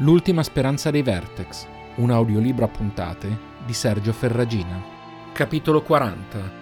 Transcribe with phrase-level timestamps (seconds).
[0.00, 1.66] L'ultima speranza dei Vertex,
[1.96, 4.80] un audiolibro a puntate di Sergio Ferragina.
[5.32, 6.52] Capitolo 40.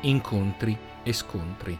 [0.00, 1.78] Incontri e scontri.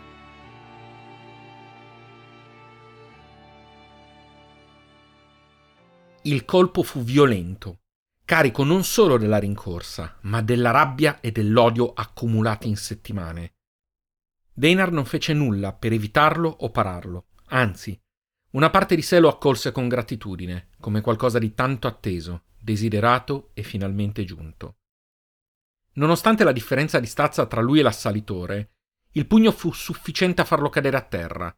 [6.25, 7.79] Il colpo fu violento,
[8.27, 13.55] carico non solo della rincorsa, ma della rabbia e dell'odio accumulati in settimane.
[14.53, 17.99] Deinar non fece nulla per evitarlo o pararlo, anzi,
[18.53, 23.63] una parte di sé lo accolse con gratitudine, come qualcosa di tanto atteso, desiderato e
[23.63, 24.79] finalmente giunto.
[25.95, 28.73] Nonostante la differenza di stazza tra lui e l'assalitore,
[29.13, 31.57] il pugno fu sufficiente a farlo cadere a terra.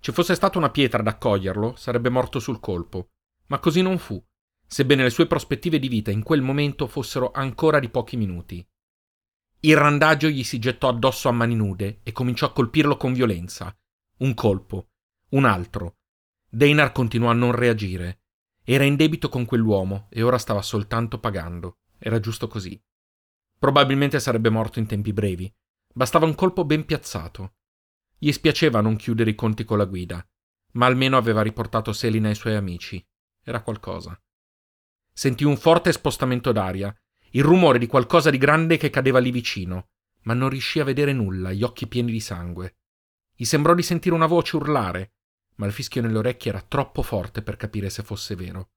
[0.00, 3.10] Ci fosse stata una pietra ad accoglierlo, sarebbe morto sul colpo,
[3.46, 4.22] ma così non fu,
[4.66, 8.66] sebbene le sue prospettive di vita in quel momento fossero ancora di pochi minuti.
[9.60, 13.74] Il randaggio gli si gettò addosso a mani nude e cominciò a colpirlo con violenza.
[14.18, 14.88] Un colpo,
[15.30, 15.98] un altro.
[16.54, 18.24] Deinar continuò a non reagire.
[18.62, 21.78] Era in debito con quell'uomo e ora stava soltanto pagando.
[21.98, 22.78] Era giusto così.
[23.58, 25.50] Probabilmente sarebbe morto in tempi brevi.
[25.94, 27.54] Bastava un colpo ben piazzato.
[28.18, 30.22] Gli spiaceva non chiudere i conti con la guida,
[30.72, 33.02] ma almeno aveva riportato Selina ai suoi amici.
[33.42, 34.20] Era qualcosa.
[35.10, 36.94] Sentì un forte spostamento d'aria
[37.30, 39.88] il rumore di qualcosa di grande che cadeva lì vicino,
[40.24, 42.76] ma non riuscì a vedere nulla, gli occhi pieni di sangue.
[43.34, 45.12] Gli sembrò di sentire una voce urlare,
[45.56, 48.70] ma il fischio nelle orecchie era troppo forte per capire se fosse vero.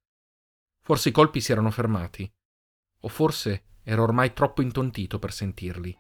[0.82, 2.32] Forse i colpi si erano fermati,
[3.02, 5.98] o forse era ormai troppo intontito per sentirli.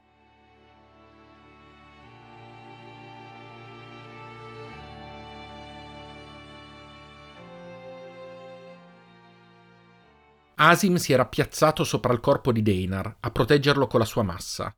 [10.57, 14.73] Asim si era piazzato sopra il corpo di Deinar a proteggerlo con la sua massa.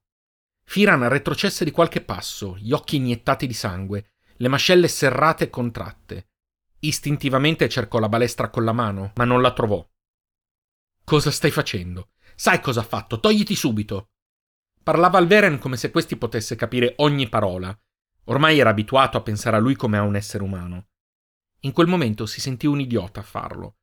[0.63, 6.29] Firan retrocesse di qualche passo, gli occhi iniettati di sangue, le mascelle serrate e contratte.
[6.79, 9.85] Istintivamente cercò la balestra con la mano, ma non la trovò.
[11.03, 12.11] Cosa stai facendo?
[12.35, 13.19] Sai cosa ha fatto?
[13.19, 14.09] Togliti subito!
[14.83, 17.77] Parlava al Veren come se questi potesse capire ogni parola.
[18.25, 20.87] Ormai era abituato a pensare a lui come a un essere umano.
[21.61, 23.77] In quel momento si sentì un idiota a farlo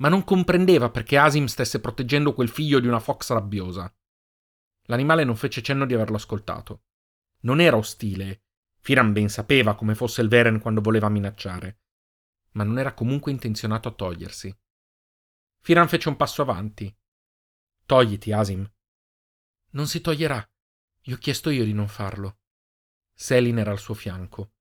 [0.00, 3.92] ma non comprendeva perché Asim stesse proteggendo quel figlio di una fox rabbiosa.
[4.84, 6.84] L'animale non fece cenno di averlo ascoltato.
[7.42, 8.44] Non era ostile.
[8.80, 11.80] Firan ben sapeva come fosse il Veren quando voleva minacciare,
[12.52, 14.56] ma non era comunque intenzionato a togliersi.
[15.60, 16.94] Firan fece un passo avanti.
[17.84, 18.70] Togliti, Asim.
[19.72, 20.44] Non si toglierà.
[21.02, 22.38] Gli ho chiesto io di non farlo.
[23.14, 24.52] Selin era al suo fianco.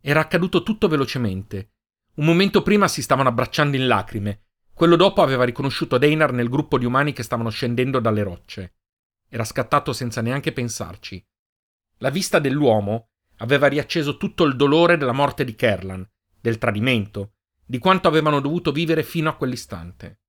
[0.00, 1.72] Era accaduto tutto velocemente.
[2.14, 4.42] Un momento prima si stavano abbracciando in lacrime
[4.78, 8.76] quello dopo aveva riconosciuto Deinar nel gruppo di umani che stavano scendendo dalle rocce.
[9.28, 11.20] Era scattato senza neanche pensarci.
[11.96, 13.07] La vista dell'uomo
[13.38, 16.08] aveva riacceso tutto il dolore della morte di Kerlan,
[16.40, 17.34] del tradimento,
[17.64, 20.20] di quanto avevano dovuto vivere fino a quell'istante.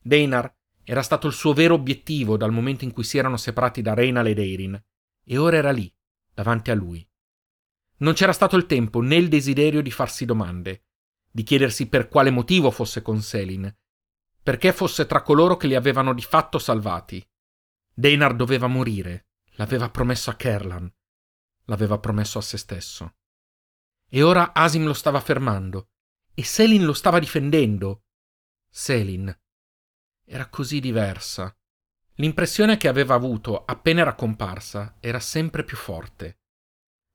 [0.00, 3.94] Deinar era stato il suo vero obiettivo dal momento in cui si erano separati da
[3.94, 4.82] Reynal ed Eirin,
[5.24, 5.92] e ora era lì,
[6.32, 7.06] davanti a lui.
[7.98, 10.84] Non c'era stato il tempo né il desiderio di farsi domande
[11.30, 13.72] di chiedersi per quale motivo fosse con Selin,
[14.42, 17.24] perché fosse tra coloro che li avevano di fatto salvati.
[17.92, 20.92] Deinar doveva morire, l'aveva promesso a Kerlan,
[21.64, 23.14] l'aveva promesso a se stesso.
[24.08, 25.90] E ora Asim lo stava fermando,
[26.34, 28.04] e Selin lo stava difendendo.
[28.68, 29.34] Selin
[30.24, 31.52] era così diversa.
[32.14, 36.38] L'impressione che aveva avuto appena era comparsa era sempre più forte.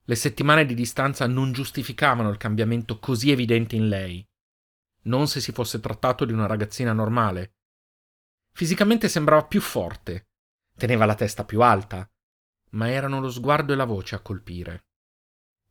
[0.03, 4.27] Le settimane di distanza non giustificavano il cambiamento così evidente in lei.
[5.03, 7.55] Non se si fosse trattato di una ragazzina normale.
[8.51, 10.27] Fisicamente sembrava più forte,
[10.75, 12.09] teneva la testa più alta,
[12.75, 14.85] ma erano lo sguardo e la voce a colpire.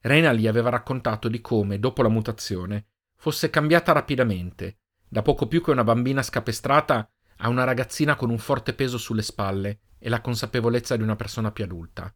[0.01, 5.63] Rena gli aveva raccontato di come, dopo la mutazione, fosse cambiata rapidamente, da poco più
[5.63, 10.21] che una bambina scapestrata a una ragazzina con un forte peso sulle spalle e la
[10.21, 12.15] consapevolezza di una persona più adulta.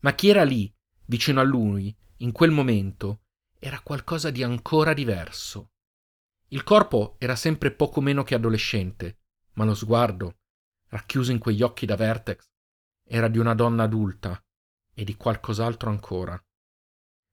[0.00, 0.74] Ma chi era lì
[1.06, 3.22] vicino a lui, in quel momento,
[3.58, 5.72] era qualcosa di ancora diverso.
[6.48, 9.20] Il corpo era sempre poco meno che adolescente,
[9.54, 10.38] ma lo sguardo,
[10.88, 12.51] racchiuso in quegli occhi da vertex,
[13.14, 14.42] era di una donna adulta
[14.94, 16.42] e di qualcos'altro ancora.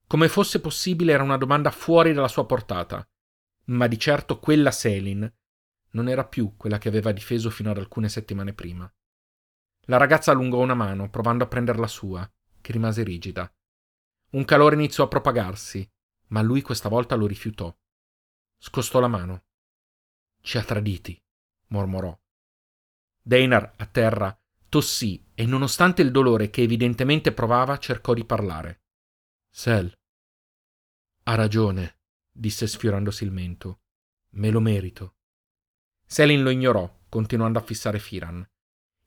[0.07, 3.07] Come fosse possibile era una domanda fuori dalla sua portata,
[3.67, 5.33] ma di certo quella Selin
[5.91, 8.93] non era più quella che aveva difeso fino ad alcune settimane prima.
[9.83, 12.29] La ragazza allungò una mano, provando a prendere la sua,
[12.59, 13.49] che rimase rigida.
[14.31, 15.89] Un calore iniziò a propagarsi,
[16.27, 17.73] ma lui questa volta lo rifiutò.
[18.57, 19.45] Scostò la mano.
[20.41, 21.17] Ci ha traditi,
[21.67, 22.19] mormorò.
[23.21, 24.38] Deinar, a terra,
[24.69, 28.83] tossì e, nonostante il dolore che evidentemente provava, cercò di parlare.
[29.49, 29.91] Sel.
[31.23, 31.99] Ha ragione,
[32.31, 33.81] disse sfiorandosi il mento.
[34.31, 35.15] Me lo merito.
[36.05, 38.47] Selin lo ignorò, continuando a fissare Firan.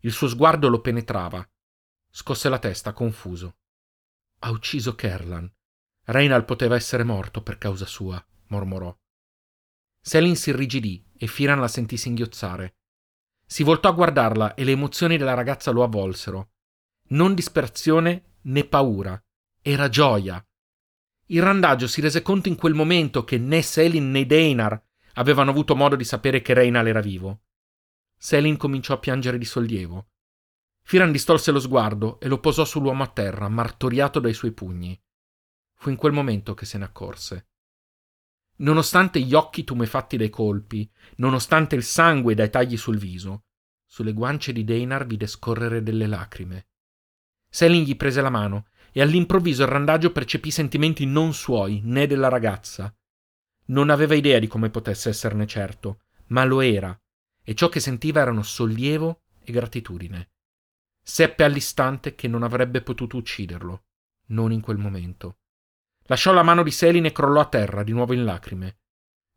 [0.01, 1.49] Il suo sguardo lo penetrava.
[2.11, 3.57] Scosse la testa, confuso.
[4.41, 5.51] Ha ucciso Kerlan.
[6.05, 8.97] Reinald poteva essere morto per causa sua, mormorò.
[10.01, 12.79] Selin si irrigidì e Firan la sentì singhiozzare.
[13.53, 16.53] Si voltò a guardarla e le emozioni della ragazza lo avvolsero.
[17.09, 19.23] Non disperazione né paura.
[19.61, 20.43] Era gioia.
[21.27, 24.83] Il randagio si rese conto in quel momento che né Selin né Deinar
[25.17, 27.43] avevano avuto modo di sapere che Reinal era vivo.
[28.17, 30.07] Selin cominciò a piangere di sollievo.
[30.81, 34.99] Firan distolse lo sguardo e lo posò sull'uomo a terra, martoriato dai suoi pugni.
[35.75, 37.49] Fu in quel momento che se ne accorse.
[38.57, 43.45] Nonostante gli occhi tumefatti dai colpi, nonostante il sangue dai tagli sul viso,
[43.85, 46.69] sulle guance di Deinar vide scorrere delle lacrime.
[47.49, 52.29] Selin gli prese la mano e all'improvviso il randagio percepì sentimenti non suoi né della
[52.29, 52.95] ragazza.
[53.67, 56.99] Non aveva idea di come potesse esserne certo, ma lo era,
[57.43, 60.31] e ciò che sentiva erano sollievo e gratitudine.
[61.03, 63.85] Seppe all'istante che non avrebbe potuto ucciderlo,
[64.29, 65.39] non in quel momento.
[66.07, 68.81] Lasciò la mano di Selin e crollò a terra, di nuovo in lacrime.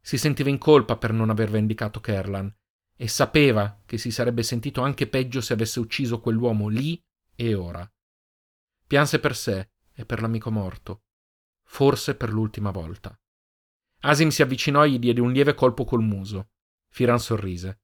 [0.01, 2.53] Si sentiva in colpa per non aver vendicato Kerlan
[2.95, 7.01] e sapeva che si sarebbe sentito anche peggio se avesse ucciso quell'uomo lì
[7.35, 7.89] e ora.
[8.88, 11.03] Pianse per sé e per l'amico morto,
[11.63, 13.17] forse per l'ultima volta.
[14.01, 16.51] Asim si avvicinò e gli diede un lieve colpo col muso.
[16.89, 17.81] Firan sorrise.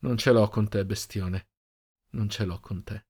[0.00, 1.48] Non ce l'ho con te, bestione.
[2.10, 3.06] Non ce l'ho con te.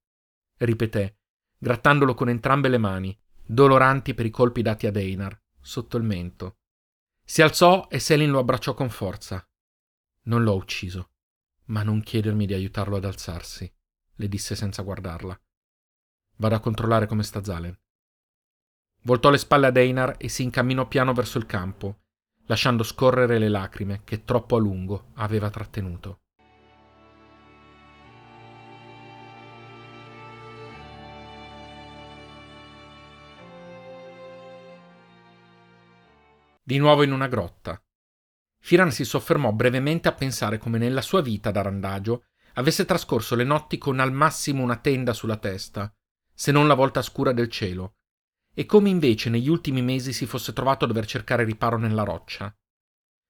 [0.56, 1.18] Ripeté,
[1.56, 3.18] grattandolo con entrambe le mani,
[3.50, 6.58] doloranti per i colpi dati ad Einar, sotto il mento.
[7.24, 9.42] Si alzò e Selin lo abbracciò con forza.
[10.24, 11.12] Non l'ho ucciso,
[11.66, 13.70] ma non chiedermi di aiutarlo ad alzarsi,
[14.16, 15.38] le disse senza guardarla.
[16.36, 17.76] Vado a controllare come sta Zalen.
[19.02, 22.02] Voltò le spalle ad Einar e si incamminò piano verso il campo,
[22.46, 26.24] lasciando scorrere le lacrime che troppo a lungo aveva trattenuto.
[36.68, 37.82] Di nuovo in una grotta.
[38.60, 42.26] Firan si soffermò brevemente a pensare come nella sua vita da randagio
[42.56, 45.90] avesse trascorso le notti con al massimo una tenda sulla testa,
[46.30, 47.94] se non la volta scura del cielo,
[48.52, 52.54] e come invece negli ultimi mesi si fosse trovato a dover cercare riparo nella roccia.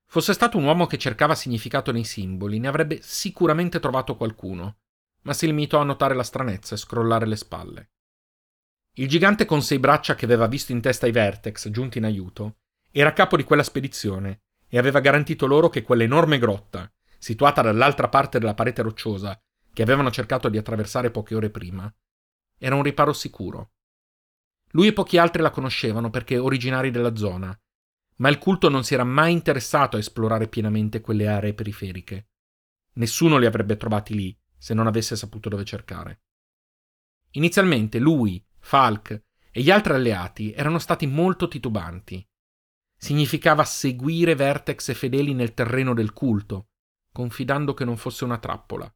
[0.09, 4.79] Fosse stato un uomo che cercava significato nei simboli, ne avrebbe sicuramente trovato qualcuno,
[5.23, 7.91] ma si limitò a notare la stranezza e scrollare le spalle.
[8.95, 12.57] Il gigante con sei braccia che aveva visto in testa i Vertex giunti in aiuto
[12.91, 18.39] era capo di quella spedizione e aveva garantito loro che quell'enorme grotta, situata dall'altra parte
[18.39, 19.41] della parete rocciosa,
[19.73, 21.93] che avevano cercato di attraversare poche ore prima,
[22.59, 23.73] era un riparo sicuro.
[24.73, 27.59] Lui e pochi altri la conoscevano perché originari della zona,
[28.17, 32.29] ma il culto non si era mai interessato a esplorare pienamente quelle aree periferiche.
[32.95, 36.23] Nessuno li avrebbe trovati lì se non avesse saputo dove cercare.
[37.33, 42.28] Inizialmente lui, Falk e gli altri alleati erano stati molto titubanti
[43.01, 46.71] Significava seguire Vertex e fedeli nel terreno del culto,
[47.13, 48.93] confidando che non fosse una trappola.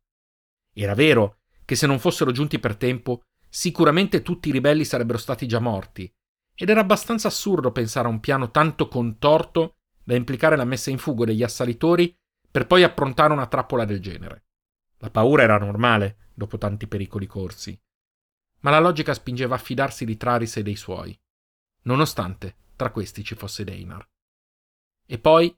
[0.75, 5.47] Era vero che se non fossero giunti per tempo, sicuramente tutti i ribelli sarebbero stati
[5.47, 6.13] già morti,
[6.55, 10.99] ed era abbastanza assurdo pensare a un piano tanto contorto da implicare la messa in
[10.99, 12.15] fuga degli assalitori
[12.51, 14.47] per poi approntare una trappola del genere.
[14.99, 17.81] La paura era normale, dopo tanti pericoli corsi,
[18.61, 21.19] ma la logica spingeva a fidarsi di Traris e dei suoi,
[21.83, 24.09] nonostante tra questi ci fosse Deinar.
[25.07, 25.55] E poi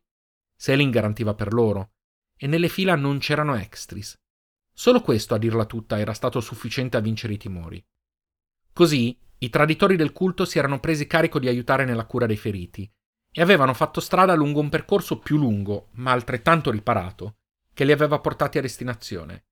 [0.57, 1.93] Selin garantiva per loro,
[2.37, 4.19] e nelle fila non c'erano extris.
[4.73, 7.85] Solo questo, a dirla tutta, era stato sufficiente a vincere i timori.
[8.73, 12.91] Così i traditori del culto si erano presi carico di aiutare nella cura dei feriti
[13.31, 17.39] e avevano fatto strada lungo un percorso più lungo, ma altrettanto riparato,
[17.73, 19.47] che li aveva portati a destinazione.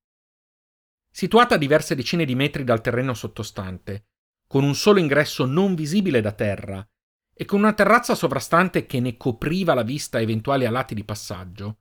[1.11, 4.07] Situata a diverse decine di metri dal terreno sottostante,
[4.47, 6.87] con un solo ingresso non visibile da terra
[7.33, 11.79] e con una terrazza sovrastante che ne copriva la vista a eventuali alati di passaggio,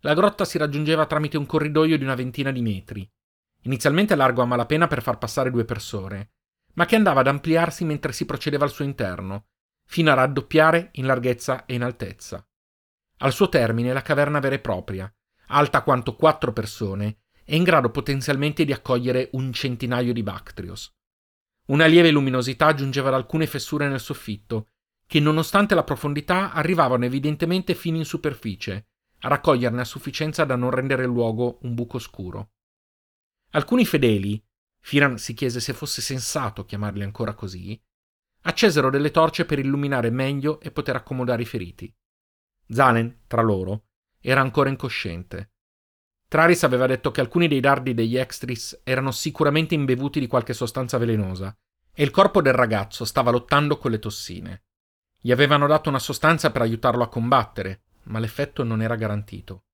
[0.00, 3.10] la grotta si raggiungeva tramite un corridoio di una ventina di metri,
[3.62, 6.30] inizialmente largo a malapena per far passare due persone,
[6.74, 9.46] ma che andava ad ampliarsi mentre si procedeva al suo interno,
[9.84, 12.46] fino a raddoppiare in larghezza e in altezza.
[13.18, 15.12] Al suo termine la caverna vera e propria,
[15.48, 20.92] alta quanto quattro persone e in grado potenzialmente di accogliere un centinaio di Bactrios.
[21.66, 24.68] Una lieve luminosità giungeva da alcune fessure nel soffitto
[25.06, 28.88] che nonostante la profondità arrivavano evidentemente fino in superficie,
[29.20, 32.50] a raccoglierne a sufficienza da non rendere luogo un buco scuro.
[33.50, 34.42] Alcuni fedeli,
[34.80, 37.80] Firan si chiese se fosse sensato chiamarli ancora così,
[38.42, 41.92] accesero delle torce per illuminare meglio e poter accomodare i feriti.
[42.68, 43.86] Zalen, tra loro,
[44.20, 45.52] era ancora incosciente.
[46.28, 50.98] Traris aveva detto che alcuni dei dardi degli extris erano sicuramente imbevuti di qualche sostanza
[50.98, 51.56] velenosa
[51.92, 54.64] e il corpo del ragazzo stava lottando con le tossine.
[55.26, 59.64] Gli avevano dato una sostanza per aiutarlo a combattere, ma l'effetto non era garantito.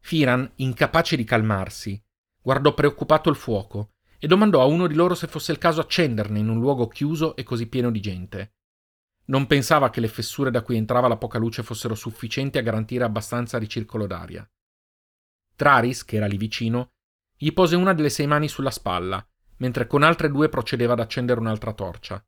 [0.00, 2.02] Firan, incapace di calmarsi,
[2.42, 6.40] guardò preoccupato il fuoco e domandò a uno di loro se fosse il caso accenderne
[6.40, 8.54] in un luogo chiuso e così pieno di gente.
[9.26, 13.04] Non pensava che le fessure da cui entrava la poca luce fossero sufficienti a garantire
[13.04, 14.44] abbastanza ricircolo d'aria.
[15.54, 16.94] Traris, che era lì vicino,
[17.36, 19.24] gli pose una delle sei mani sulla spalla,
[19.58, 22.20] mentre con altre due procedeva ad accendere un'altra torcia.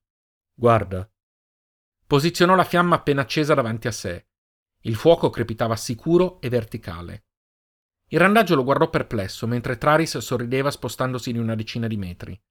[0.55, 1.11] Guarda.
[2.11, 4.27] Posizionò la fiamma appena accesa davanti a sé.
[4.81, 7.27] Il fuoco crepitava sicuro e verticale.
[8.09, 12.43] Il randaggio lo guardò perplesso mentre Traris sorrideva spostandosi di una decina di metri.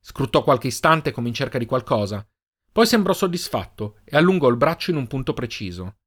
[0.00, 2.28] Scrutò qualche istante come in cerca di qualcosa,
[2.70, 6.00] poi sembrò soddisfatto e allungò il braccio in un punto preciso.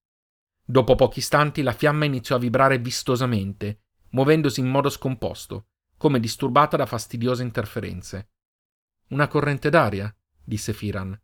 [0.64, 6.78] Dopo pochi istanti la fiamma iniziò a vibrare vistosamente, muovendosi in modo scomposto, come disturbata
[6.78, 8.34] da fastidiose interferenze.
[9.08, 11.20] Una corrente d'aria, disse Firan.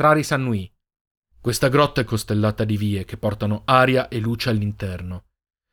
[0.00, 0.74] Traris annui.
[1.38, 5.26] Questa grotta è costellata di vie che portano aria e luce all'interno.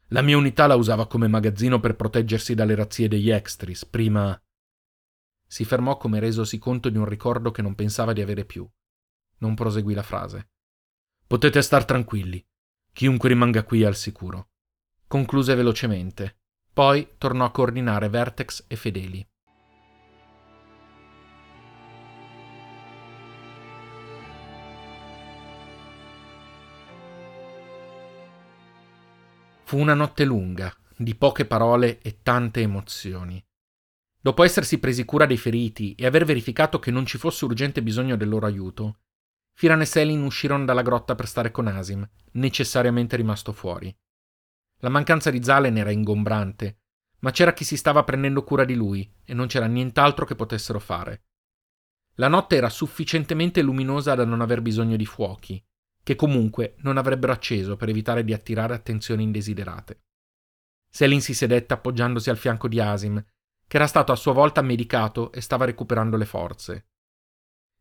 [0.10, 4.38] La mia unità la usava come magazzino per proteggersi dalle razzie degli extris, prima...
[5.48, 8.69] Si fermò come resosi conto di un ricordo che non pensava di avere più.
[9.38, 10.50] Non proseguì la frase.
[11.25, 12.46] Potete star tranquilli.
[12.91, 14.50] Chiunque rimanga qui è al sicuro.
[15.07, 16.39] Concluse velocemente.
[16.74, 19.25] Poi tornò a coordinare Vertex e Fedeli.
[29.67, 33.45] Fu una notte lunga, di poche parole e tante emozioni.
[34.17, 38.15] Dopo essersi presi cura dei feriti e aver verificato che non ci fosse urgente bisogno
[38.15, 39.00] del loro aiuto,
[39.51, 43.93] Firan e Selin uscirono dalla grotta per stare con Asim, necessariamente rimasto fuori.
[44.77, 46.83] La mancanza di Zalen era ingombrante,
[47.19, 50.79] ma c'era chi si stava prendendo cura di lui e non c'era nient'altro che potessero
[50.79, 51.25] fare.
[52.13, 55.62] La notte era sufficientemente luminosa da non aver bisogno di fuochi,
[56.07, 60.05] che comunque non avrebbero acceso per evitare di attirare attenzioni indesiderate.
[60.89, 63.21] Selin si sedette appoggiandosi al fianco di Asim,
[63.67, 66.87] che era stato a sua volta medicato e stava recuperando le forze.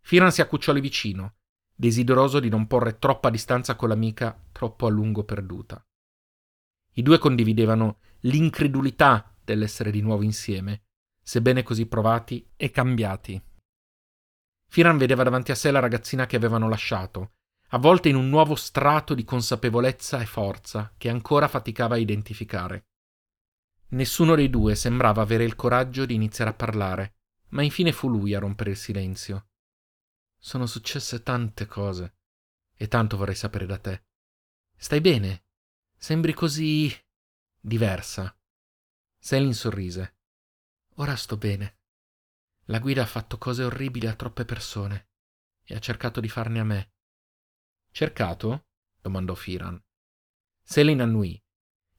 [0.00, 1.36] Firan si accucciò lì vicino,
[1.72, 5.80] desideroso di non porre troppa distanza con l'amica troppo a lungo perduta.
[6.94, 10.86] I due condividevano l'incredulità dell'essere di nuovo insieme,
[11.22, 13.40] sebbene così provati e cambiati.
[14.68, 17.34] Firan vedeva davanti a sé la ragazzina che avevano lasciato,
[17.68, 22.86] avvolta in un nuovo strato di consapevolezza e forza che ancora faticava a identificare.
[23.88, 27.16] Nessuno dei due sembrava avere il coraggio di iniziare a parlare,
[27.48, 29.48] ma infine fu lui a rompere il silenzio.
[30.38, 32.16] Sono successe tante cose,
[32.74, 34.04] e tanto vorrei sapere da te.
[34.76, 35.44] Stai bene?
[35.96, 36.92] Sembri così
[37.58, 38.36] diversa.
[39.18, 40.16] Selin sorrise.
[40.96, 41.78] Ora sto bene.
[42.66, 45.08] La guida ha fatto cose orribili a troppe persone
[45.64, 46.90] e ha cercato di farne a me.
[47.96, 48.66] Cercato?
[49.00, 49.82] domandò Firan.
[50.62, 51.42] Selin annui.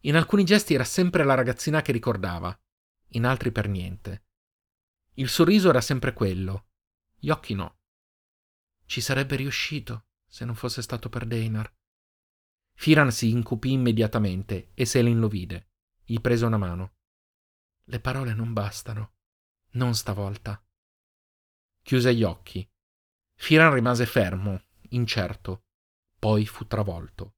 [0.01, 2.55] In alcuni gesti era sempre la ragazzina che ricordava,
[3.13, 4.27] in altri per niente.
[5.13, 6.67] Il sorriso era sempre quello,
[7.15, 7.79] gli occhi no.
[8.85, 11.75] Ci sarebbe riuscito se non fosse stato per Deinar.
[12.75, 15.71] Firan si incupì immediatamente e Selin lo vide.
[16.03, 16.97] Gli prese una mano.
[17.85, 19.15] Le parole non bastano.
[19.71, 20.63] Non stavolta.
[21.81, 22.69] Chiuse gli occhi.
[23.33, 25.63] Firan rimase fermo, incerto.
[26.27, 27.35] Poi fu travolto.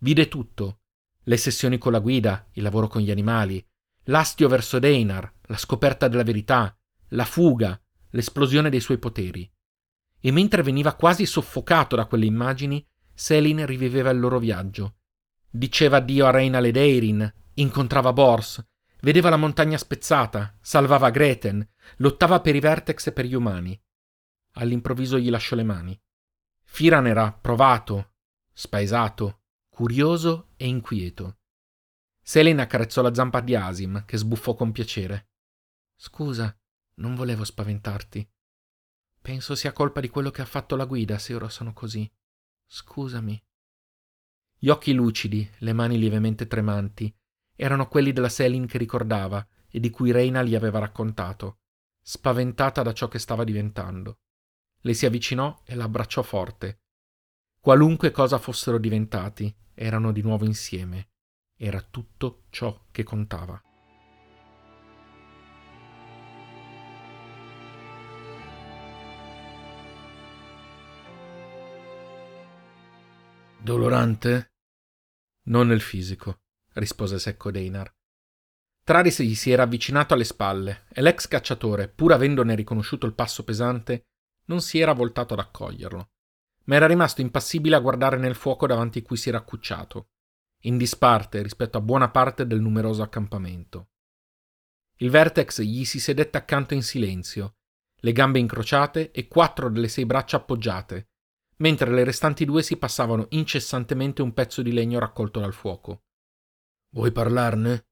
[0.00, 0.80] Vide tutto:
[1.22, 3.66] le sessioni con la guida, il lavoro con gli animali,
[4.04, 6.78] l'astio verso Deinar, la scoperta della verità,
[7.12, 9.50] la fuga, l'esplosione dei suoi poteri.
[10.20, 14.98] E mentre veniva quasi soffocato da quelle immagini, Selin riviveva il loro viaggio.
[15.48, 18.62] Diceva addio a Reina Ledeirin, incontrava Bors,
[19.00, 23.82] vedeva la montagna spezzata, salvava Greten, lottava per i Vertex e per gli umani.
[24.56, 25.98] All'improvviso gli lasciò le mani.
[26.72, 28.09] Firan era provato,
[28.52, 31.38] spaesato, curioso e inquieto.
[32.22, 35.30] Selena accarezzò la zampa di Asim, che sbuffò con piacere.
[35.96, 36.56] Scusa,
[36.96, 38.28] non volevo spaventarti.
[39.20, 42.10] Penso sia colpa di quello che ha fatto la guida se ora sono così.
[42.66, 43.42] Scusami.
[44.58, 47.14] Gli occhi lucidi, le mani lievemente tremanti,
[47.56, 51.60] erano quelli della Selin che ricordava e di cui Reina gli aveva raccontato,
[52.00, 54.20] spaventata da ciò che stava diventando.
[54.80, 56.82] Le si avvicinò e l'abbracciò forte.
[57.62, 61.10] Qualunque cosa fossero diventati, erano di nuovo insieme.
[61.54, 63.62] Era tutto ciò che contava.
[73.58, 74.52] Dolorante?
[75.48, 76.40] Non nel fisico,
[76.72, 77.92] rispose secco Deinar.
[78.82, 83.44] Traris gli si era avvicinato alle spalle e l'ex cacciatore, pur avendone riconosciuto il passo
[83.44, 84.06] pesante,
[84.46, 86.08] non si era voltato ad accoglierlo,
[86.70, 90.10] ma era rimasto impassibile a guardare nel fuoco davanti a cui si era accucciato,
[90.66, 93.88] in disparte rispetto a buona parte del numeroso accampamento.
[94.98, 97.56] Il Vertex gli si sedette accanto in silenzio,
[97.96, 101.08] le gambe incrociate e quattro delle sei braccia appoggiate,
[101.56, 106.04] mentre le restanti due si passavano incessantemente un pezzo di legno raccolto dal fuoco.
[106.90, 107.88] Vuoi parlarne?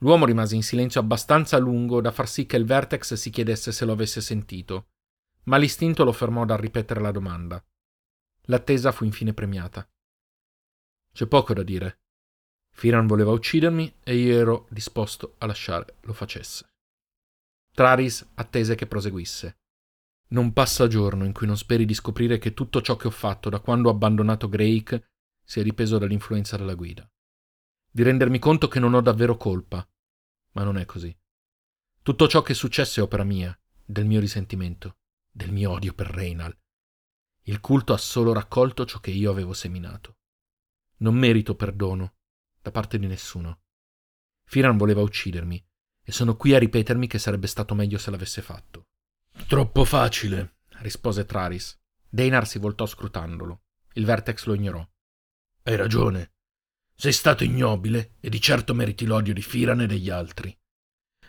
[0.00, 3.86] L'uomo rimase in silenzio abbastanza lungo da far sì che il Vertex si chiedesse se
[3.86, 4.88] lo avesse sentito,
[5.44, 7.62] ma l'istinto lo fermò dal ripetere la domanda.
[8.46, 9.88] L'attesa fu infine premiata.
[11.12, 12.00] C'è poco da dire.
[12.72, 16.72] Firan voleva uccidermi e io ero disposto a lasciare lo facesse.
[17.72, 19.58] Traris attese che proseguisse.
[20.28, 23.48] Non passa giorno in cui non speri di scoprire che tutto ciò che ho fatto
[23.48, 25.10] da quando ho abbandonato Drake
[25.44, 27.08] sia ripeso dall'influenza della guida.
[27.90, 29.86] Di rendermi conto che non ho davvero colpa,
[30.52, 31.16] ma non è così.
[32.02, 34.96] Tutto ciò che è successo è opera mia, del mio risentimento,
[35.34, 36.56] del mio odio per Reynal.
[37.46, 40.18] Il culto ha solo raccolto ciò che io avevo seminato.
[40.98, 42.14] Non merito perdono
[42.62, 43.62] da parte di nessuno.
[44.44, 45.62] Firan voleva uccidermi
[46.04, 48.86] e sono qui a ripetermi che sarebbe stato meglio se l'avesse fatto.
[49.48, 51.76] Troppo facile, rispose Traris.
[52.08, 53.64] Deinar si voltò scrutandolo.
[53.94, 54.88] Il Vertex lo ignorò.
[55.64, 56.34] Hai ragione.
[56.94, 60.56] Sei stato ignobile e di certo meriti l'odio di Firan e degli altri.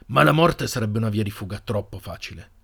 [0.07, 2.54] Ma la morte sarebbe una via di fuga troppo facile.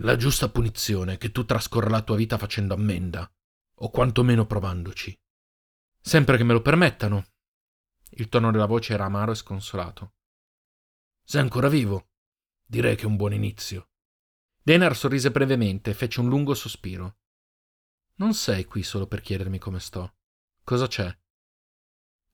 [0.00, 3.30] La giusta punizione è che tu trascorra la tua vita facendo ammenda,
[3.76, 5.18] o quantomeno provandoci.
[5.98, 7.24] Sempre che me lo permettano.
[8.10, 10.14] Il tono della voce era amaro e sconsolato.
[11.22, 12.10] Sei ancora vivo?
[12.64, 13.88] Direi che è un buon inizio.
[14.62, 17.18] Denar sorrise brevemente e fece un lungo sospiro.
[18.16, 20.16] Non sei qui solo per chiedermi come sto.
[20.62, 21.16] Cosa c'è?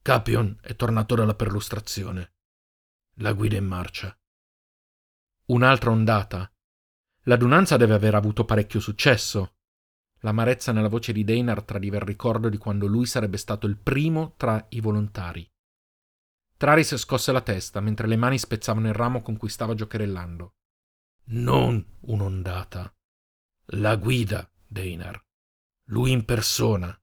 [0.03, 2.35] Capion è tornato dalla perlustrazione.
[3.17, 4.19] La guida in marcia.
[5.47, 6.53] Un'altra ondata.
[7.27, 9.55] L'adunanza deve aver avuto parecchio successo.
[10.21, 14.35] L'amarezza nella voce di Deinar tradiva il ricordo di quando lui sarebbe stato il primo
[14.37, 15.49] tra i volontari.
[16.57, 20.55] Traris scosse la testa mentre le mani spezzavano il ramo con cui stava giocherellando.
[21.25, 22.93] Non un'ondata.
[23.67, 25.21] La guida, Deinar.
[25.87, 26.97] Lui in persona.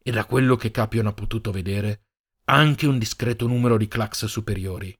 [0.00, 2.06] E da quello che Capion ha potuto vedere,
[2.44, 4.96] anche un discreto numero di clax superiori.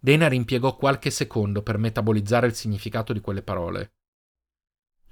[0.00, 3.94] Dena impiegò qualche secondo per metabolizzare il significato di quelle parole.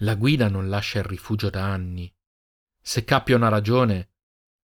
[0.00, 2.12] La guida non lascia il rifugio da anni.
[2.80, 4.12] Se Capion ha ragione,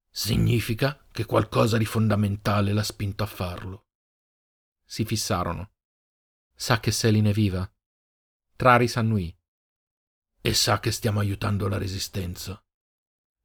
[0.08, 3.86] significa che qualcosa di fondamentale l'ha spinto a farlo.
[4.84, 5.72] Si fissarono.
[6.54, 7.68] Sa che Selin è viva.
[8.54, 9.36] Traris annui.
[10.40, 12.62] E sa che stiamo aiutando la resistenza.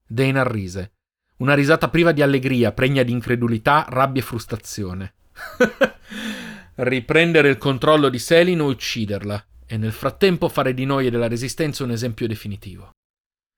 [0.06, 0.98] Dana rise
[1.38, 5.16] una risata priva di allegria, pregna di incredulità, rabbia e frustrazione.
[6.80, 11.28] Riprendere il controllo di Selin o ucciderla, e nel frattempo fare di noi e della
[11.28, 12.92] Resistenza un esempio definitivo.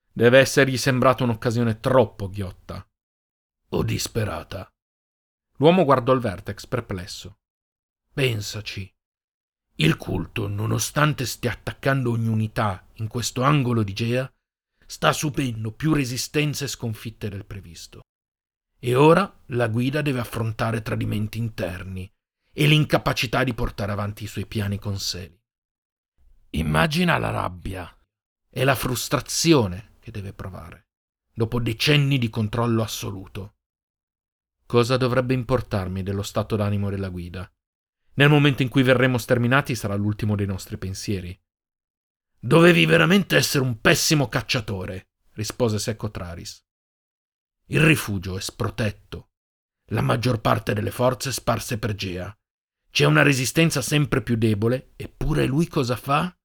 [0.09, 2.81] Deve essergli sembrata un'occasione troppo ghiotta.
[3.71, 4.69] O disperata.
[5.57, 7.39] L'uomo guardò il Vertex, perplesso.
[8.13, 8.89] Pensaci.
[9.75, 14.31] Il culto, nonostante stia attaccando ogni unità in questo angolo di Gea,
[14.85, 17.99] sta subendo più resistenze e sconfitte del previsto.
[18.79, 22.09] E ora la guida deve affrontare tradimenti interni
[22.51, 25.39] e l'incapacità di portare avanti i suoi piani con Seli.
[26.51, 27.95] Immagina la rabbia
[28.49, 30.87] e la frustrazione che deve provare
[31.39, 33.59] dopo decenni di controllo assoluto.
[34.65, 37.49] Cosa dovrebbe importarmi dello stato d'animo della guida?
[38.15, 41.39] Nel momento in cui verremo sterminati sarà l'ultimo dei nostri pensieri.
[42.37, 46.61] Dovevi veramente essere un pessimo cacciatore, rispose secco Traris.
[47.67, 49.29] Il rifugio è sprotetto.
[49.91, 52.37] La maggior parte delle forze sparse per Gea.
[52.99, 56.37] C'è una resistenza sempre più debole, eppure lui cosa fa?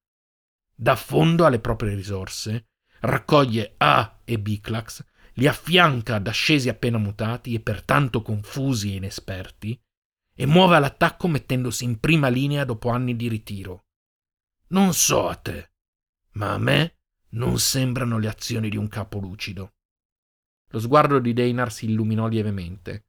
[0.73, 2.69] Dà fondo alle proprie risorse,
[3.01, 9.77] raccoglie A e Biclax, li affianca ad ascesi appena mutati e pertanto confusi e inesperti,
[10.33, 13.87] e muove all'attacco mettendosi in prima linea dopo anni di ritiro.
[14.67, 15.71] Non so a te,
[16.35, 16.99] ma a me
[17.31, 19.73] non sembrano le azioni di un capo lucido.
[20.69, 23.07] Lo sguardo di Deinar si illuminò lievemente.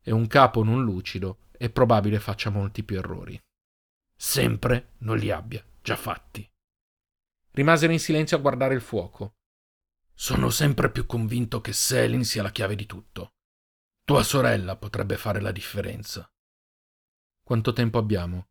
[0.00, 3.38] E un capo non lucido è probabile faccia molti più errori.
[4.16, 6.48] Sempre non li abbia già fatti.
[7.50, 9.34] Rimasero in silenzio a guardare il fuoco.
[10.14, 13.34] Sono sempre più convinto che Selin sia la chiave di tutto.
[14.04, 16.30] Tua sorella potrebbe fare la differenza.
[17.42, 18.48] Quanto tempo abbiamo?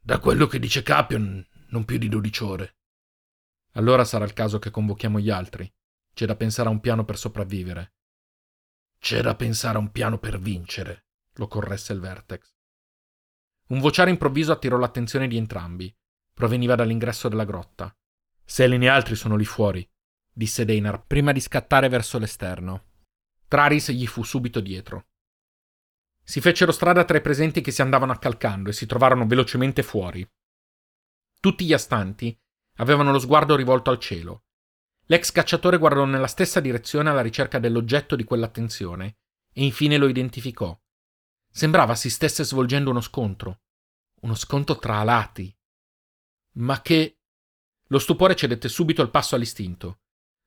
[0.00, 2.76] Da quello che dice Capion, non più di dodici ore.
[3.72, 5.70] Allora sarà il caso che convochiamo gli altri.
[6.14, 7.94] C'è da pensare a un piano per sopravvivere.
[8.98, 12.52] C'è da pensare a un piano per vincere, lo corresse il Vertex.
[13.68, 15.94] Un vociare improvviso attirò l'attenzione di entrambi.
[16.34, 17.94] Proveniva dall'ingresso della grotta.
[18.44, 19.88] Selin e altri sono lì fuori,
[20.30, 22.90] disse Deinar prima di scattare verso l'esterno.
[23.48, 25.06] Traris gli fu subito dietro.
[26.24, 30.26] Si fecero strada tra i presenti che si andavano accalcando e si trovarono velocemente fuori.
[31.40, 32.38] Tutti gli astanti
[32.76, 34.44] avevano lo sguardo rivolto al cielo.
[35.06, 39.16] L'ex cacciatore guardò nella stessa direzione alla ricerca dell'oggetto di quell'attenzione
[39.52, 40.78] e infine lo identificò.
[41.52, 43.60] Sembrava si stesse svolgendo uno scontro.
[44.22, 45.54] Uno scontro tra alati.
[46.54, 47.18] Ma che.
[47.88, 50.00] Lo stupore cedette subito il passo all'istinto.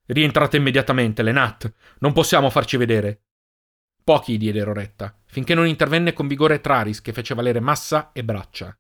[0.07, 1.71] Rientrate immediatamente, Lenat.
[1.99, 3.25] Non possiamo farci vedere.
[4.03, 8.75] Pochi diedero retta, finché non intervenne con vigore Traris che fece valere massa e braccia.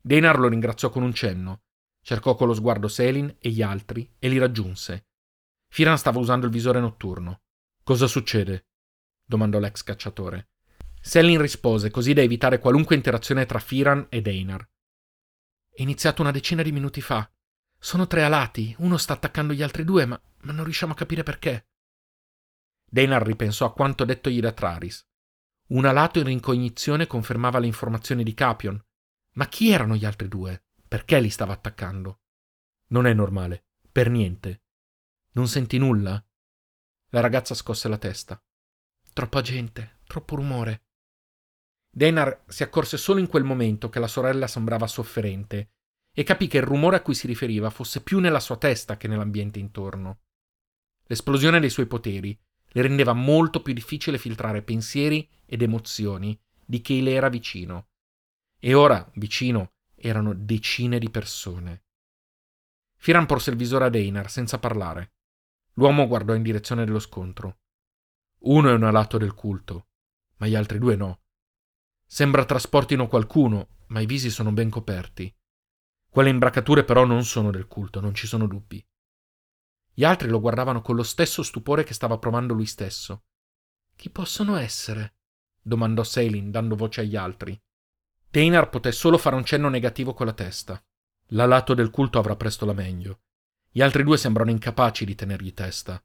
[0.00, 1.62] Denar lo ringraziò con un cenno,
[2.02, 5.06] cercò con lo sguardo Selin e gli altri e li raggiunse.
[5.68, 7.42] Firan stava usando il visore notturno.
[7.82, 8.66] Cosa succede?
[9.24, 10.51] domandò l'ex cacciatore.
[11.04, 14.66] Selin rispose così da evitare qualunque interazione tra Firan e Deinar.
[15.68, 17.28] È iniziato una decina di minuti fa.
[17.76, 21.24] Sono tre alati, uno sta attaccando gli altri due, ma, ma non riusciamo a capire
[21.24, 21.66] perché.
[22.88, 25.04] Deinar ripensò a quanto dettogli da Traris.
[25.70, 28.80] Un alato in rincognizione confermava le informazioni di Capion.
[29.32, 30.66] Ma chi erano gli altri due?
[30.86, 32.20] Perché li stava attaccando?
[32.88, 33.64] Non è normale.
[33.90, 34.62] Per niente.
[35.32, 36.24] Non senti nulla?
[37.08, 38.40] La ragazza scosse la testa.
[39.12, 40.90] Troppa gente, troppo rumore.
[41.94, 45.72] Deinar si accorse solo in quel momento che la sorella sembrava sofferente
[46.14, 49.08] e capì che il rumore a cui si riferiva fosse più nella sua testa che
[49.08, 50.20] nell'ambiente intorno.
[51.04, 52.38] L'esplosione dei suoi poteri
[52.74, 57.88] le rendeva molto più difficile filtrare pensieri ed emozioni di chi le era vicino.
[58.58, 61.84] E ora, vicino, erano decine di persone.
[62.96, 65.12] Firan porse il visore ad Einar senza parlare.
[65.74, 67.58] L'uomo guardò in direzione dello scontro.
[68.44, 69.88] Uno è un alato del culto,
[70.36, 71.21] ma gli altri due no.
[72.12, 75.34] Sembra trasportino qualcuno, ma i visi sono ben coperti.
[76.10, 78.86] Quelle imbracature però non sono del culto, non ci sono dubbi.
[79.94, 83.22] Gli altri lo guardavano con lo stesso stupore che stava provando lui stesso.
[83.96, 85.14] Chi possono essere?
[85.62, 87.58] domandò Selin, dando voce agli altri.
[88.28, 90.84] Teinar poté solo fare un cenno negativo con la testa.
[91.28, 93.22] L'alato del culto avrà presto la meglio.
[93.70, 95.98] Gli altri due sembrano incapaci di tenergli testa.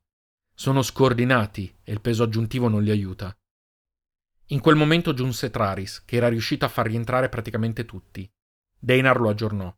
[0.53, 3.37] Sono scordinati e il peso aggiuntivo non li aiuta.
[4.47, 8.29] In quel momento giunse Traris, che era riuscito a far rientrare praticamente tutti.
[8.79, 9.73] Deinar lo aggiornò.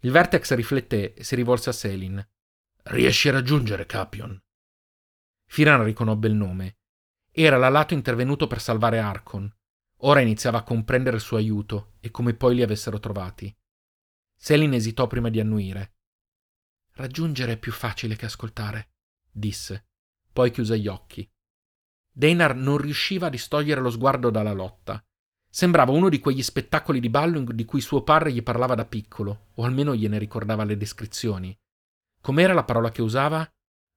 [0.00, 2.26] Il Vertex rifletté e si rivolse a Selin.
[2.84, 4.40] Riesci a raggiungere Capion?
[5.46, 6.78] Firan riconobbe il nome.
[7.30, 9.52] Era l'alato intervenuto per salvare Arcon.
[9.98, 13.54] Ora iniziava a comprendere il suo aiuto e come poi li avessero trovati.
[14.34, 15.96] Selin esitò prima di annuire.
[16.92, 18.92] Raggiungere è più facile che ascoltare,
[19.30, 19.88] disse.
[20.32, 21.28] Poi chiuse gli occhi.
[22.16, 25.04] Deinar non riusciva a distogliere lo sguardo dalla lotta.
[25.50, 29.46] Sembrava uno di quegli spettacoli di ballo di cui suo padre gli parlava da piccolo,
[29.54, 31.56] o almeno gliene ricordava le descrizioni.
[32.20, 33.48] Com'era la parola che usava?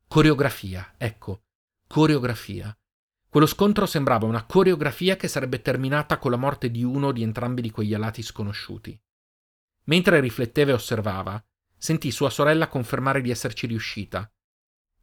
[0.08, 1.44] Coreografia, ecco,
[1.88, 2.76] coreografia.
[3.30, 7.62] Quello scontro sembrava una coreografia che sarebbe terminata con la morte di uno di entrambi
[7.62, 9.00] di quegli alati sconosciuti.
[9.84, 11.44] Mentre rifletteva e osservava,
[11.78, 14.28] sentì sua sorella confermare di esserci riuscita.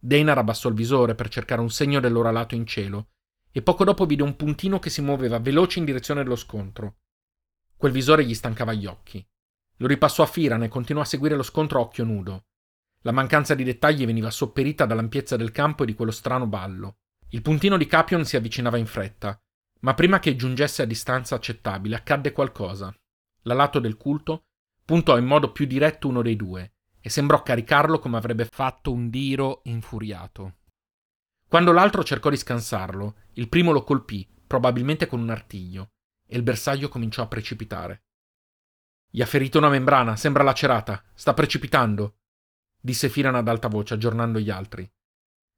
[0.06, 3.12] Deinar abbassò il visore per cercare un segno del loro alato in cielo
[3.50, 6.96] e poco dopo vide un puntino che si muoveva veloce in direzione dello scontro.
[7.74, 9.26] Quel visore gli stancava gli occhi.
[9.78, 12.44] Lo ripassò a Firan e continuò a seguire lo scontro a occhio nudo.
[13.00, 16.98] La mancanza di dettagli veniva sopperita dall'ampiezza del campo e di quello strano ballo.
[17.30, 19.40] Il puntino di Capion si avvicinava in fretta,
[19.80, 22.94] ma prima che giungesse a distanza accettabile accadde qualcosa.
[23.44, 24.48] L'alato del culto
[24.84, 26.73] puntò in modo più diretto uno dei due
[27.06, 30.54] e sembrò caricarlo come avrebbe fatto un diro infuriato.
[31.46, 35.90] Quando l'altro cercò di scansarlo, il primo lo colpì, probabilmente con un artiglio,
[36.26, 38.04] e il bersaglio cominciò a precipitare.
[39.10, 42.20] Gli ha ferito una membrana, sembra lacerata, sta precipitando,
[42.80, 44.90] disse Firan ad alta voce, aggiornando gli altri.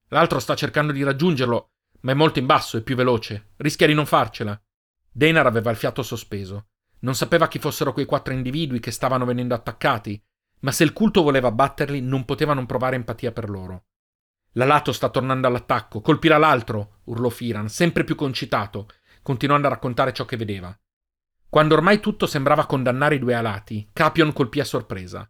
[0.09, 3.53] L'altro sta cercando di raggiungerlo, ma è molto in basso e più veloce.
[3.59, 4.61] Rischia di non farcela.
[5.13, 6.71] Deinar aveva il fiato sospeso.
[7.03, 10.21] Non sapeva chi fossero quei quattro individui che stavano venendo attaccati,
[10.61, 13.87] ma se il culto voleva batterli non poteva non provare empatia per loro.
[14.53, 18.89] L'alato sta tornando all'attacco, colpirà l'altro, urlò Firan, sempre più concitato,
[19.23, 20.77] continuando a raccontare ciò che vedeva.
[21.49, 25.29] Quando ormai tutto sembrava condannare i due alati, Capion colpì a sorpresa.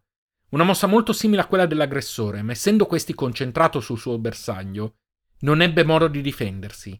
[0.49, 4.95] Una mossa molto simile a quella dell'aggressore, ma essendo questi concentrato sul suo bersaglio,
[5.39, 6.99] non ebbe modo di difendersi.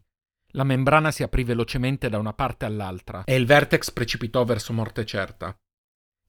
[0.52, 5.04] La membrana si aprì velocemente da una parte all'altra e il vertex precipitò verso morte
[5.04, 5.54] certa.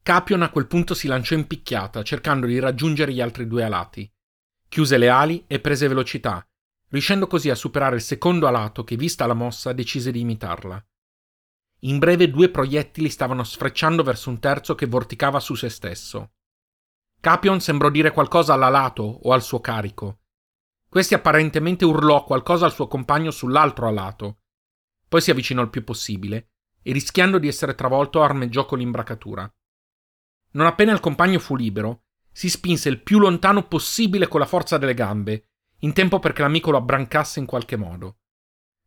[0.02, 4.12] Capion a quel punto si lanciò in picchiata, cercando di raggiungere gli altri due alati.
[4.68, 6.48] Chiuse le ali e prese velocità,
[6.90, 10.84] riuscendo così a superare il secondo alato che, vista la mossa, decise di imitarla.
[11.84, 16.34] In breve due proiettili stavano sfrecciando verso un terzo che vorticava su se stesso.
[17.22, 20.20] Capion sembrò dire qualcosa all'alato o al suo carico.
[20.90, 24.40] Questi apparentemente urlò qualcosa al suo compagno sull'altro alato.
[25.08, 29.52] Poi si avvicinò il più possibile e rischiando di essere travolto armeggiò con l'imbracatura.
[30.52, 34.78] Non appena il compagno fu libero, si spinse il più lontano possibile con la forza
[34.78, 38.18] delle gambe, in tempo perché l'amico lo abbrancasse in qualche modo.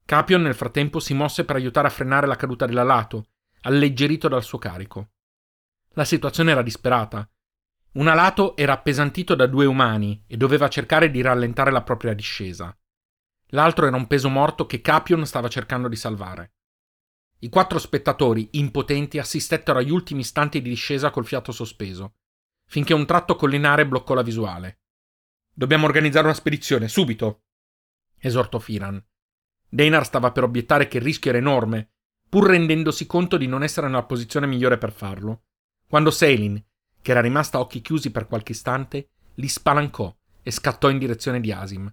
[0.05, 3.27] Capion nel frattempo si mosse per aiutare a frenare la caduta dell'alato,
[3.63, 5.11] alleggerito dal suo carico.
[5.95, 7.29] La situazione era disperata.
[7.93, 12.77] Un alato era appesantito da due umani e doveva cercare di rallentare la propria discesa.
[13.49, 16.55] L'altro era un peso morto che Capion stava cercando di salvare.
[17.43, 22.15] I quattro spettatori, impotenti, assistettero agli ultimi istanti di discesa col fiato sospeso,
[22.69, 24.83] finché un tratto collinare bloccò la visuale.
[25.53, 27.47] Dobbiamo organizzare una spedizione, subito!
[28.19, 29.05] esortò Firan.
[29.69, 31.95] Deinar stava per obiettare che il rischio era enorme,
[32.29, 35.47] pur rendendosi conto di non essere nella posizione migliore per farlo,
[35.89, 36.65] quando Selin,
[37.03, 41.41] che era rimasta a occhi chiusi per qualche istante, li spalancò e scattò in direzione
[41.41, 41.93] di Asim.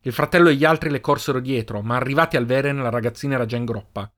[0.00, 3.44] Il fratello e gli altri le corsero dietro, ma arrivati al Veren la ragazzina era
[3.44, 4.10] già in groppa.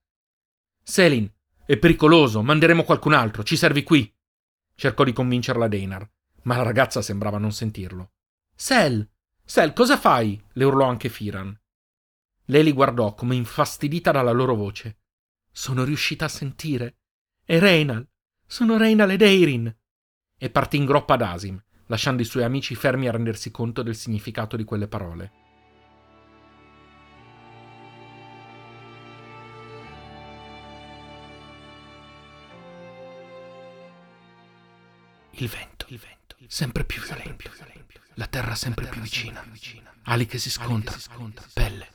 [0.89, 1.31] Selin,
[1.67, 4.11] è pericoloso, manderemo qualcun altro, ci servi qui.
[4.75, 6.11] Cercò di convincerla Deinar,
[6.45, 8.13] ma la ragazza sembrava non sentirlo.
[8.55, 9.07] Sel,
[9.45, 10.43] Sel, cosa fai?
[10.55, 11.55] le urlò anche Firan.
[12.47, 15.01] Lei li guardò come infastidita dalla loro voce.
[15.53, 16.97] Sono riuscita a sentire.
[17.45, 18.09] È Reinal.
[18.47, 19.77] Sono Reinal ed Eirin.
[20.39, 23.95] E partì in groppa ad Asim, lasciando i suoi amici fermi a rendersi conto del
[23.95, 25.48] significato di quelle parole.
[35.41, 37.51] Il vento, il vento, sempre più violento,
[38.15, 39.45] la terra sempre più vicina,
[40.03, 41.01] ali che si scontrano,
[41.53, 41.89] pelle,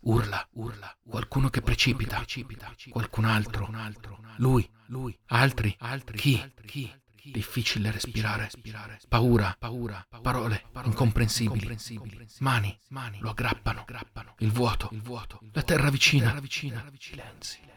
[0.00, 2.24] urla, urla, qualcuno che precipita,
[2.88, 3.70] qualcun altro,
[4.36, 5.76] lui, lui, altri,
[6.14, 6.90] chi, chi,
[7.30, 8.50] difficile respirare,
[9.08, 11.76] paura, paura, parole incomprensibili,
[12.38, 12.80] mani,
[13.18, 13.84] lo aggrappano,
[14.38, 14.90] il vuoto,
[15.52, 16.40] la terra vicina,
[16.98, 17.74] silenzi.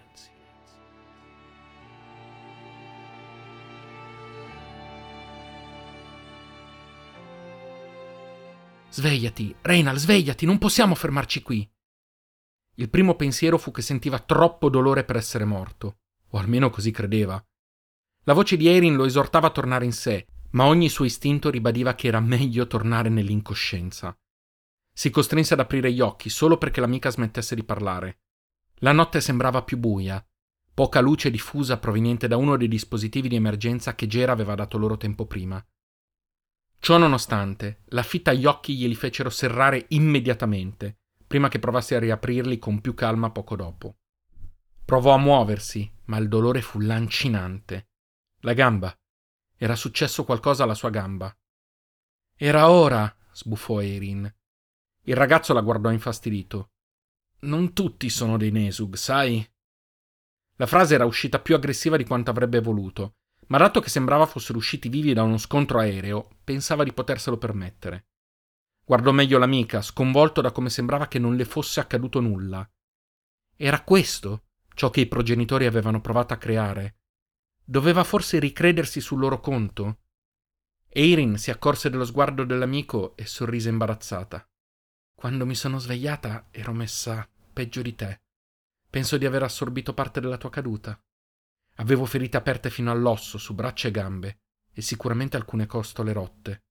[8.92, 11.70] Svegliati, Reynal, svegliati, non possiamo fermarci qui.
[12.76, 16.00] Il primo pensiero fu che sentiva troppo dolore per essere morto,
[16.30, 17.42] o almeno così credeva.
[18.24, 21.94] La voce di Erin lo esortava a tornare in sé, ma ogni suo istinto ribadiva
[21.94, 24.18] che era meglio tornare nell'incoscienza.
[24.92, 28.22] Si costrinse ad aprire gli occhi solo perché l'amica smettesse di parlare.
[28.80, 30.26] La notte sembrava più buia,
[30.74, 34.98] poca luce diffusa proveniente da uno dei dispositivi di emergenza che Gera aveva dato loro
[34.98, 35.64] tempo prima.
[36.80, 42.58] Ciò nonostante, la fitta agli occhi glieli fecero serrare immediatamente, prima che provasse a riaprirli
[42.58, 43.98] con più calma poco dopo.
[44.86, 47.90] Provò a muoversi, ma il dolore fu lancinante.
[48.40, 48.98] La gamba.
[49.56, 51.32] Era successo qualcosa alla sua gamba.
[52.36, 54.34] Era ora, sbuffò Erin.
[55.04, 56.72] Il ragazzo la guardò infastidito.
[57.42, 59.48] Non tutti sono dei Nesug, sai?
[60.56, 63.18] La frase era uscita più aggressiva di quanto avrebbe voluto,
[63.50, 68.08] ma dato che sembrava fossero usciti vivi da uno scontro aereo, pensava di poterselo permettere.
[68.86, 72.68] Guardò meglio l'amica, sconvolto da come sembrava che non le fosse accaduto nulla.
[73.56, 76.98] Era questo ciò che i progenitori avevano provato a creare.
[77.64, 80.00] Doveva forse ricredersi sul loro conto?
[80.88, 84.44] Eirin si accorse dello sguardo dell'amico e sorrise imbarazzata.
[85.14, 88.22] Quando mi sono svegliata ero messa peggio di te.
[88.90, 91.00] Penso di aver assorbito parte della tua caduta.
[91.80, 94.40] Avevo ferite aperte fino all'osso su braccia e gambe
[94.72, 96.64] e sicuramente alcune costole rotte.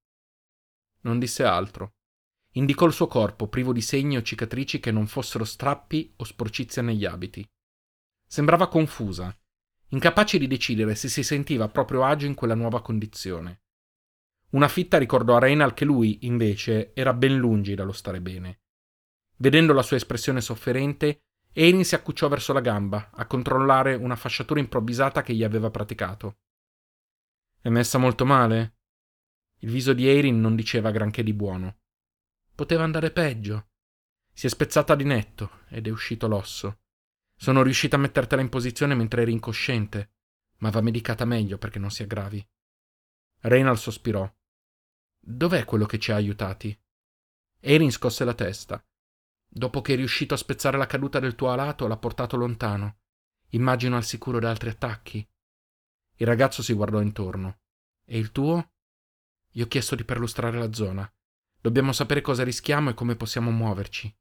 [1.03, 1.95] Non disse altro.
[2.53, 6.83] Indicò il suo corpo privo di segni o cicatrici che non fossero strappi o sporcizia
[6.83, 7.47] negli abiti.
[8.27, 9.35] Sembrava confusa,
[9.89, 13.63] incapace di decidere se si sentiva proprio agio in quella nuova condizione.
[14.51, 18.61] Una fitta ricordò a Reynal che lui, invece, era ben lungi dallo stare bene.
[19.37, 21.28] Vedendo la sua espressione sofferente,
[21.61, 26.39] Erin si accucciò verso la gamba, a controllare una fasciatura improvvisata che gli aveva praticato.
[27.61, 28.77] È messa molto male?
[29.63, 31.81] Il viso di Erin non diceva granché di buono.
[32.55, 33.71] Poteva andare peggio.
[34.33, 36.83] Si è spezzata di netto ed è uscito l'osso.
[37.35, 40.13] Sono riuscita a mettertela in posizione mentre eri incosciente,
[40.59, 42.49] ma va medicata meglio perché non si aggravi.
[43.41, 44.33] Reynald sospirò.
[45.19, 46.81] Dov'è quello che ci ha aiutati?
[47.59, 48.81] Erin scosse la testa.
[49.59, 52.99] Dopo che è riuscito a spezzare la caduta del tuo alato, l'ha portato lontano.
[53.49, 55.29] Immagino al sicuro da altri attacchi.
[56.15, 57.59] Il ragazzo si guardò intorno.
[58.05, 58.75] E il tuo?
[59.51, 61.13] Gli ho chiesto di perlustrare la zona.
[61.61, 64.17] Dobbiamo sapere cosa rischiamo e come possiamo muoverci.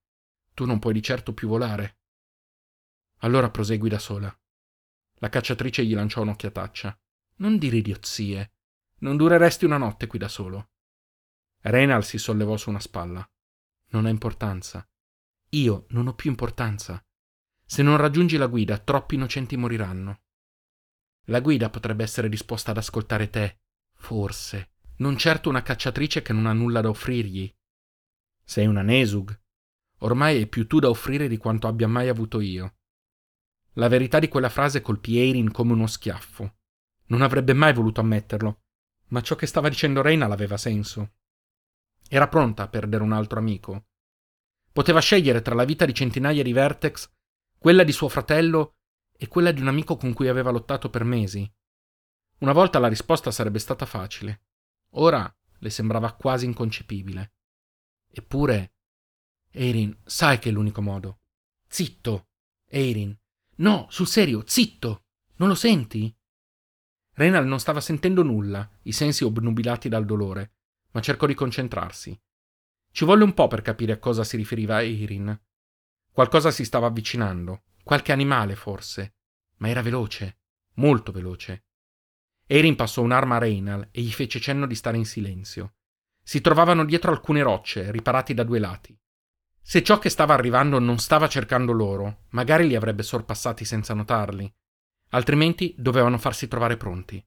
[0.55, 1.99] Tu non puoi di certo più volare.
[3.17, 4.35] Allora prosegui da sola.
[5.19, 6.99] La cacciatrice gli lanciò un'occhiataccia.
[7.35, 8.53] Non dire idiozie.
[9.01, 10.71] Non dureresti una notte qui da solo.
[11.61, 13.29] Reynal si sollevò su una spalla.
[13.89, 14.83] Non ha importanza.
[15.51, 17.01] Io non ho più importanza.
[17.65, 20.21] Se non raggiungi la guida, troppi innocenti moriranno.
[21.25, 23.59] La guida potrebbe essere disposta ad ascoltare te,
[23.95, 24.71] forse.
[24.97, 27.53] Non certo una cacciatrice che non ha nulla da offrirgli.
[28.43, 29.37] Sei una Nesug.
[29.99, 32.77] Ormai hai più tu da offrire di quanto abbia mai avuto io.
[33.73, 36.57] La verità di quella frase colpì Eirin come uno schiaffo.
[37.07, 38.63] Non avrebbe mai voluto ammetterlo,
[39.09, 41.13] ma ciò che stava dicendo Reina l'aveva senso.
[42.07, 43.86] Era pronta a perdere un altro amico.
[44.77, 47.09] Poteva scegliere tra la vita di centinaia di Vertex,
[47.57, 48.75] quella di suo fratello
[49.17, 51.51] e quella di un amico con cui aveva lottato per mesi.
[52.41, 54.43] Una volta la risposta sarebbe stata facile.
[54.91, 57.33] Ora le sembrava quasi inconcepibile.
[58.11, 58.75] Eppure.
[59.49, 61.21] Erin, sai che è l'unico modo.
[61.67, 62.27] Zitto!
[62.69, 63.17] Erin.
[63.55, 65.05] No, sul serio, zitto!
[65.37, 66.15] Non lo senti?
[67.13, 70.51] Renal non stava sentendo nulla, i sensi obnubilati dal dolore,
[70.91, 72.15] ma cercò di concentrarsi.
[72.97, 75.39] Ci volle un po' per capire a cosa si riferiva Erin.
[76.11, 79.17] Qualcosa si stava avvicinando, qualche animale forse,
[79.57, 80.39] ma era veloce,
[80.77, 81.65] molto veloce.
[82.47, 85.75] Erin passò un'arma a Reynal e gli fece cenno di stare in silenzio.
[86.23, 88.99] Si trovavano dietro alcune rocce, riparati da due lati.
[89.61, 94.51] Se ciò che stava arrivando non stava cercando loro, magari li avrebbe sorpassati senza notarli,
[95.09, 97.23] altrimenti dovevano farsi trovare pronti.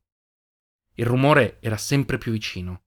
[0.95, 2.87] Il rumore era sempre più vicino.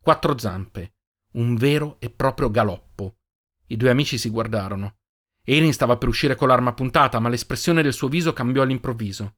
[0.00, 0.94] Quattro zampe,
[1.32, 3.18] un vero e proprio galoppo.
[3.66, 4.98] I due amici si guardarono.
[5.42, 9.36] Erin stava per uscire con l'arma puntata, ma l'espressione del suo viso cambiò all'improvviso.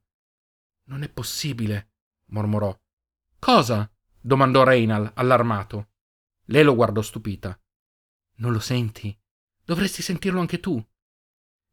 [0.85, 1.93] Non è possibile,
[2.27, 2.77] mormorò.
[3.39, 3.89] Cosa?
[4.19, 5.91] domandò Reynal, allarmato.
[6.45, 7.57] Lei lo guardò stupita.
[8.35, 9.17] Non lo senti?
[9.63, 10.83] Dovresti sentirlo anche tu.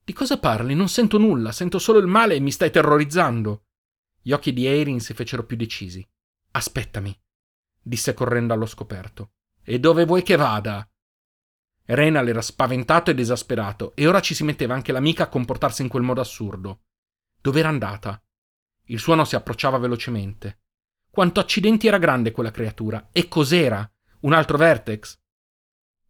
[0.04, 0.74] Di cosa parli?
[0.74, 3.66] Non sento nulla, sento solo il male e mi stai terrorizzando.
[4.20, 6.06] Gli occhi di Erin si fecero più decisi.
[6.52, 7.18] Aspettami,
[7.80, 9.33] disse correndo allo scoperto.
[9.62, 10.88] E dove vuoi che vada?
[11.84, 15.88] Renal era spaventato ed esasperato, e ora ci si metteva anche l'amica a comportarsi in
[15.88, 16.82] quel modo assurdo.
[17.40, 18.22] Dov'era andata?
[18.84, 20.60] Il suono si approcciava velocemente.
[21.10, 23.08] Quanto accidenti era grande quella creatura!
[23.12, 23.90] E cos'era?
[24.20, 25.18] Un altro vertex?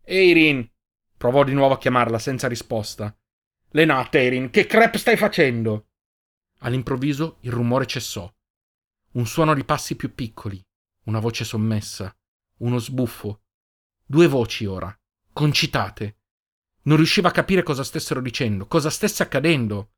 [0.03, 0.69] Eirin!
[1.17, 3.15] provò di nuovo a chiamarla senza risposta.
[3.71, 5.89] Lenat, Eirin, che crep stai facendo?
[6.61, 8.31] All'improvviso il rumore cessò.
[9.13, 10.63] Un suono di passi più piccoli,
[11.05, 12.15] una voce sommessa,
[12.59, 13.40] uno sbuffo.
[14.11, 14.93] Due voci ora,
[15.33, 16.19] concitate.
[16.83, 19.93] Non riusciva a capire cosa stessero dicendo, cosa stesse accadendo.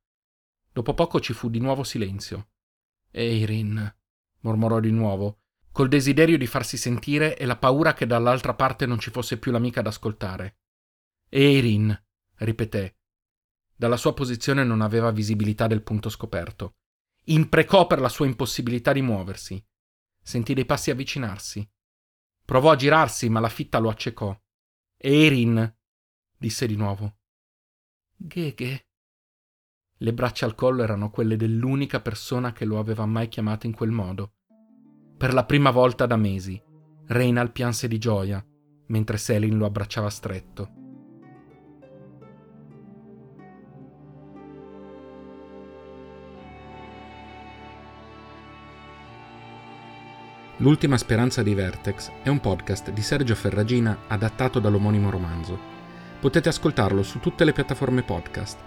[0.71, 2.51] Dopo poco ci fu di nuovo silenzio.
[3.11, 3.97] Eirin,
[4.41, 8.99] mormorò di nuovo, col desiderio di farsi sentire e la paura che dall'altra parte non
[8.99, 10.59] ci fosse più l'amica ad ascoltare.
[11.31, 11.99] Eirin,
[12.35, 12.99] ripeté.
[13.75, 16.75] Dalla sua posizione non aveva visibilità del punto scoperto.
[17.29, 19.65] Imprecò per la sua impossibilità di muoversi.
[20.21, 21.67] Sentì dei passi avvicinarsi.
[22.45, 24.37] Provò a girarsi, ma la fitta lo accecò.
[24.97, 25.77] Erin,
[26.37, 27.17] disse di nuovo.
[28.17, 28.87] Gheghe.
[29.97, 33.91] Le braccia al collo erano quelle dell'unica persona che lo aveva mai chiamato in quel
[33.91, 34.35] modo.
[35.17, 36.61] Per la prima volta da mesi,
[37.07, 38.45] Reynal pianse di gioia,
[38.89, 40.82] mentre Selin lo abbracciava stretto.
[50.63, 55.59] L'ultima speranza di Vertex è un podcast di Sergio Ferragina adattato dall'omonimo romanzo.
[56.21, 58.61] Potete ascoltarlo su tutte le piattaforme podcast.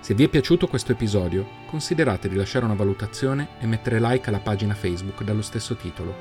[0.00, 4.38] Se vi è piaciuto questo episodio, considerate di lasciare una valutazione e mettere like alla
[4.38, 6.14] pagina Facebook dallo stesso titolo.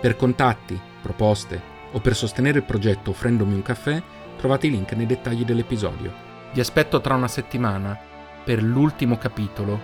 [0.00, 1.60] Per contatti, proposte
[1.92, 4.02] o per sostenere il progetto offrendomi un caffè,
[4.38, 6.10] trovate i link nei dettagli dell'episodio.
[6.54, 7.98] Vi aspetto tra una settimana
[8.42, 9.78] per l'ultimo capitolo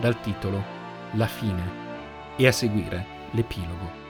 [0.00, 0.60] dal titolo
[1.12, 4.07] La fine e a seguire l'epilogo.